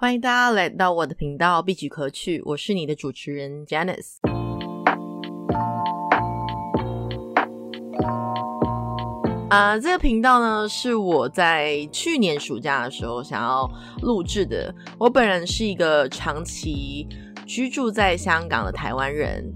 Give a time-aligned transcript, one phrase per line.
[0.00, 2.40] 欢迎大家来到我的频道，必举可取。
[2.44, 4.18] 我是你的主持人 Janice。
[9.50, 13.68] 啊，这个频道呢是我在去年暑假的时候想要
[14.02, 14.72] 录制的。
[15.00, 17.08] 我本人是一个长期
[17.44, 19.52] 居住在香港的台湾人，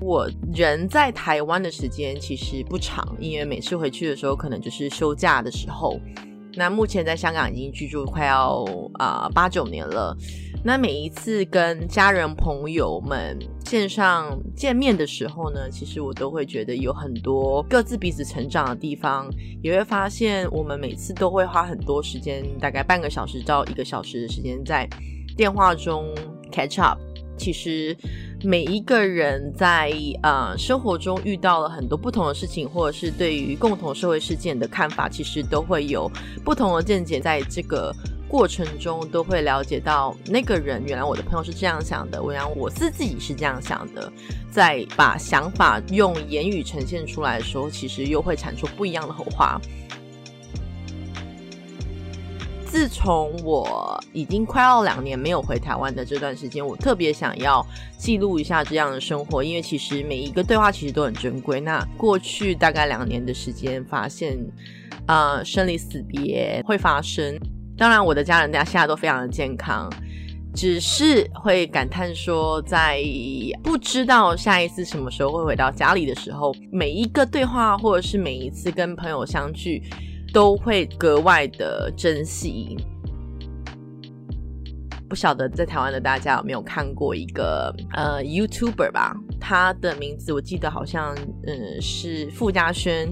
[0.00, 5.98] 我人在台湾的时间其实不长，因为每次回去的时候可能就是休假的时候。
[6.54, 8.64] 那目前在香港已经居住快要
[8.94, 10.16] 啊八九年了。
[10.64, 19.30] 那每一次跟家人朋友们线上见面的时候呢，其实我都会觉得有很多各自彼此成长的地方，
[19.62, 24.88] 也会发现我们每次都会花很多时间，大概半个小时到一个小时的时间在
[25.36, 26.12] 电话中
[26.50, 26.98] catch up。
[27.36, 27.96] 其实
[28.44, 29.92] 每一个人在
[30.22, 36.08] 呃生活中遇到了很多不同的事情，或者是对于共同社会事件的看法，其实都会有
[36.44, 37.18] 不同的见解。
[37.18, 37.92] 在这个
[38.28, 44.12] 过程中，都会了解到那个人原来我的朋友是这样想的，我原来我是自己是这样想的。
[44.52, 49.60] 在把想法用言语呈现出来的时候，其实又会产出不一样的火花。
[52.68, 57.66] 自从我已经快要两年没有回台湾的这段时间，我特别想要
[57.96, 61.60] 记录一下这样的生活，因为其实每一个对话其实都很珍贵。
[61.60, 64.38] 那过去大概两年的时间，发现
[65.06, 67.36] 啊生离死别会发生。
[67.76, 69.90] 当然，我的家人大家现在都非常的健康，
[70.54, 73.02] 只是会感叹说，在
[73.62, 79.82] 不知道下一次什么时候会回到家里的时候，每一个对话或者是每一次跟朋友相聚。
[80.32, 82.76] 都会格外的珍惜。
[85.08, 89.16] 不晓得在台湾的大家有没有看过一个呃 YouTuber 吧？
[89.40, 93.08] 他的名字我记得好像嗯是傅家轩，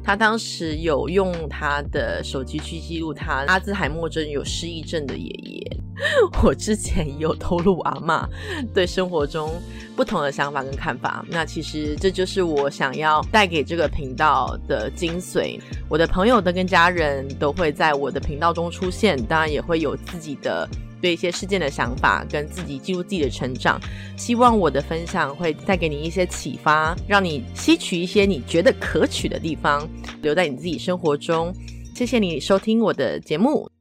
[0.00, 5.79] 他当时有用他的手机去记录他阿兹海默症有失忆症的爷爷。
[6.42, 8.28] 我之前有透露阿妈
[8.74, 9.50] 对生活中
[9.96, 15.60] 不同的想法跟看法，那其实这就是我想要带给这个频道的精髓。
[15.88, 20.68] 我的朋友的跟家人都会在我的频道中出现，当然也会有自己的。
[21.02, 23.80] 对一些事件的想法，跟自己记录自己的成长，
[24.18, 29.88] 希望我的分享会带给你一些启发，让你吸取一些你觉得可取的地方，
[30.20, 31.54] 留在你自己生活中。
[31.94, 33.79] 谢谢你收听我的节目。